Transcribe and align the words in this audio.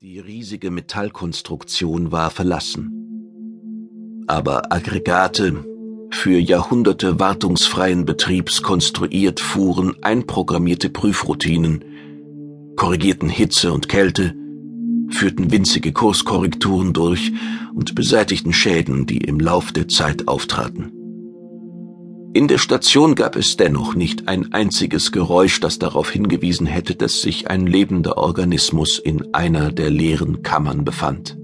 Die 0.00 0.20
riesige 0.20 0.70
Metallkonstruktion 0.70 2.12
war 2.12 2.30
verlassen. 2.30 4.24
Aber 4.28 4.72
Aggregate, 4.72 5.64
für 6.10 6.38
Jahrhunderte 6.38 7.18
wartungsfreien 7.18 8.04
Betriebs 8.04 8.62
konstruiert, 8.62 9.40
fuhren 9.40 10.00
einprogrammierte 10.04 10.88
Prüfroutinen, 10.88 11.84
korrigierten 12.76 13.28
Hitze 13.28 13.72
und 13.72 13.88
Kälte, 13.88 14.36
führten 15.10 15.50
winzige 15.50 15.90
Kurskorrekturen 15.90 16.92
durch 16.92 17.32
und 17.74 17.96
beseitigten 17.96 18.52
Schäden, 18.52 19.04
die 19.04 19.18
im 19.18 19.40
Lauf 19.40 19.72
der 19.72 19.88
Zeit 19.88 20.28
auftraten. 20.28 20.97
In 22.38 22.46
der 22.46 22.58
Station 22.58 23.16
gab 23.16 23.34
es 23.34 23.56
dennoch 23.56 23.96
nicht 23.96 24.28
ein 24.28 24.52
einziges 24.52 25.10
Geräusch, 25.10 25.58
das 25.58 25.80
darauf 25.80 26.08
hingewiesen 26.08 26.68
hätte, 26.68 26.94
dass 26.94 27.20
sich 27.20 27.50
ein 27.50 27.66
lebender 27.66 28.16
Organismus 28.16 29.00
in 29.00 29.34
einer 29.34 29.72
der 29.72 29.90
leeren 29.90 30.44
Kammern 30.44 30.84
befand. 30.84 31.36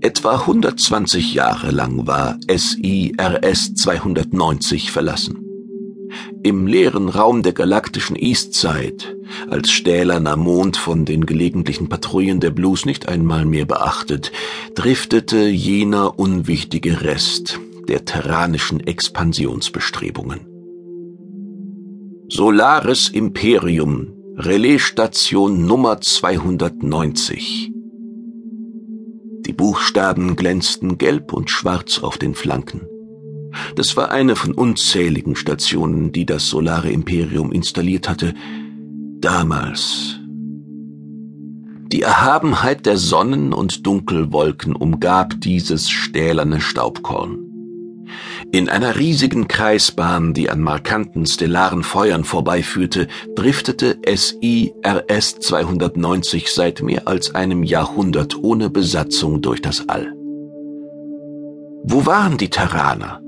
Etwa 0.00 0.32
120 0.32 1.32
Jahre 1.32 1.70
lang 1.70 2.08
war 2.08 2.40
SIRS 2.48 3.74
290 3.74 4.90
verlassen. 4.90 5.38
Im 6.42 6.66
leeren 6.66 7.08
Raum 7.08 7.44
der 7.44 7.52
galaktischen 7.52 8.16
Eastside, 8.16 9.16
als 9.48 9.70
stählerner 9.70 10.34
Mond 10.34 10.76
von 10.76 11.04
den 11.04 11.24
gelegentlichen 11.24 11.88
Patrouillen 11.88 12.40
der 12.40 12.50
Blues 12.50 12.84
nicht 12.84 13.08
einmal 13.08 13.44
mehr 13.44 13.64
beachtet, 13.64 14.32
driftete 14.74 15.46
jener 15.46 16.18
unwichtige 16.18 17.02
Rest, 17.02 17.60
der 17.90 18.04
terranischen 18.04 18.78
Expansionsbestrebungen. 18.78 20.46
Solaris 22.28 23.08
Imperium, 23.08 24.14
Relaisstation 24.36 25.66
Nummer 25.66 26.00
290. 26.00 27.72
Die 29.44 29.52
Buchstaben 29.52 30.36
glänzten 30.36 30.98
gelb 30.98 31.32
und 31.32 31.50
schwarz 31.50 31.98
auf 31.98 32.16
den 32.16 32.36
Flanken. 32.36 32.82
Das 33.74 33.96
war 33.96 34.12
eine 34.12 34.36
von 34.36 34.52
unzähligen 34.52 35.34
Stationen, 35.34 36.12
die 36.12 36.24
das 36.24 36.48
Solare 36.48 36.92
Imperium 36.92 37.50
installiert 37.50 38.08
hatte. 38.08 38.34
Damals. 39.18 40.20
Die 41.90 42.02
Erhabenheit 42.02 42.86
der 42.86 42.98
Sonnen 42.98 43.52
und 43.52 43.84
Dunkelwolken 43.84 44.76
umgab 44.76 45.40
dieses 45.40 45.90
stählerne 45.90 46.60
Staubkorn. 46.60 47.49
In 48.52 48.68
einer 48.68 48.96
riesigen 48.96 49.48
Kreisbahn, 49.48 50.34
die 50.34 50.50
an 50.50 50.60
markanten 50.60 51.26
stellaren 51.26 51.82
Feuern 51.82 52.24
vorbeiführte, 52.24 53.08
driftete 53.34 53.98
SIRS 54.06 55.38
290 55.40 56.50
seit 56.52 56.82
mehr 56.82 57.06
als 57.06 57.34
einem 57.34 57.62
Jahrhundert 57.62 58.42
ohne 58.42 58.70
Besatzung 58.70 59.40
durch 59.42 59.62
das 59.62 59.88
All. 59.88 60.12
Wo 61.84 62.06
waren 62.06 62.38
die 62.38 62.50
Terraner, 62.50 63.20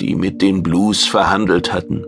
die 0.00 0.14
mit 0.14 0.42
den 0.42 0.62
Blues 0.62 1.04
verhandelt 1.04 1.72
hatten, 1.72 2.04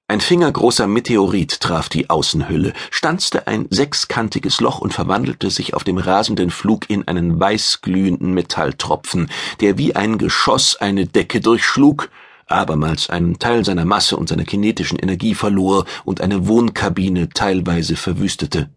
ein 0.09 0.21
fingergroßer 0.21 0.87
Meteorit 0.87 1.59
traf 1.59 1.87
die 1.87 2.09
Außenhülle, 2.09 2.73
stanzte 2.89 3.45
ein 3.45 3.67
sechskantiges 3.69 4.59
Loch 4.59 4.79
und 4.79 4.91
verwandelte 4.91 5.51
sich 5.51 5.75
auf 5.75 5.83
dem 5.83 5.99
rasenden 5.99 6.49
Flug 6.49 6.89
in 6.89 7.07
einen 7.07 7.39
weißglühenden 7.39 8.33
Metalltropfen, 8.33 9.29
der 9.61 9.77
wie 9.77 9.95
ein 9.95 10.17
Geschoss 10.17 10.75
eine 10.77 11.05
Decke 11.05 11.41
durchschlug, 11.41 12.09
abermals 12.47 13.11
einen 13.11 13.37
Teil 13.37 13.63
seiner 13.63 13.85
Masse 13.85 14.17
und 14.17 14.29
seiner 14.29 14.45
kinetischen 14.45 14.97
Energie 14.97 15.35
verlor 15.35 15.85
und 16.05 16.21
eine 16.21 16.47
Wohnkabine 16.47 17.29
teilweise 17.29 17.95
verwüstete. 17.95 18.71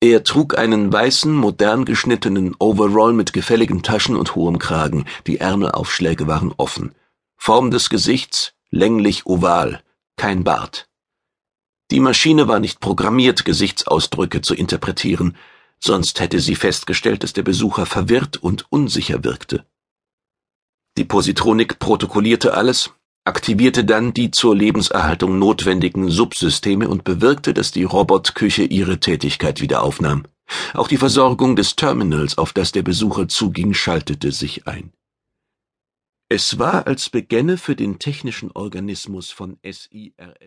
Er 0.00 0.24
trug 0.24 0.58
einen 0.58 0.92
weißen, 0.92 1.32
modern 1.32 1.84
geschnittenen 1.84 2.56
Overall 2.58 3.12
mit 3.12 3.32
gefälligen 3.32 3.84
Taschen 3.84 4.16
und 4.16 4.34
hohem 4.34 4.58
Kragen, 4.58 5.04
die 5.28 5.38
Ärmelaufschläge 5.38 6.26
waren 6.26 6.52
offen. 6.56 6.92
Form 7.36 7.70
des 7.70 7.88
Gesichts 7.88 8.52
länglich 8.70 9.26
oval, 9.26 9.80
kein 10.16 10.42
Bart. 10.42 10.88
Die 11.92 12.00
Maschine 12.00 12.48
war 12.48 12.58
nicht 12.58 12.80
programmiert, 12.80 13.44
Gesichtsausdrücke 13.44 14.40
zu 14.40 14.54
interpretieren, 14.56 15.36
sonst 15.78 16.18
hätte 16.18 16.40
sie 16.40 16.56
festgestellt, 16.56 17.22
dass 17.22 17.32
der 17.32 17.42
Besucher 17.42 17.86
verwirrt 17.86 18.38
und 18.38 18.66
unsicher 18.70 19.22
wirkte. 19.22 19.66
Die 20.98 21.04
Positronik 21.04 21.78
protokollierte 21.78 22.54
alles, 22.54 22.90
aktivierte 23.24 23.84
dann 23.84 24.12
die 24.12 24.30
zur 24.30 24.54
Lebenserhaltung 24.54 25.38
notwendigen 25.38 26.10
Subsysteme 26.10 26.88
und 26.88 27.04
bewirkte, 27.04 27.54
dass 27.54 27.70
die 27.70 27.84
Robotküche 27.84 28.64
ihre 28.64 29.00
Tätigkeit 29.00 29.60
wieder 29.60 29.82
aufnahm. 29.82 30.24
Auch 30.74 30.88
die 30.88 30.98
Versorgung 30.98 31.56
des 31.56 31.76
Terminals, 31.76 32.36
auf 32.36 32.52
das 32.52 32.72
der 32.72 32.82
Besucher 32.82 33.26
zuging, 33.28 33.72
schaltete 33.72 34.32
sich 34.32 34.66
ein. 34.66 34.92
Es 36.28 36.58
war, 36.58 36.86
als 36.86 37.10
begänne 37.10 37.58
für 37.58 37.76
den 37.76 37.98
technischen 37.98 38.50
Organismus 38.52 39.30
von 39.30 39.58
SIRS 39.62 39.88